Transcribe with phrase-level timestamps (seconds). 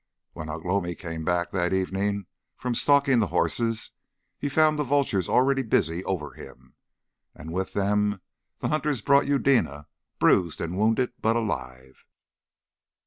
[0.33, 2.25] (When Ugh lomi came back that evening
[2.57, 3.91] from stalking the horses,
[4.39, 6.73] he found the vultures already busy over him.)
[7.35, 8.19] And with them
[8.57, 9.85] the hunters brought Eudena
[10.17, 12.03] bruised and wounded, but alive.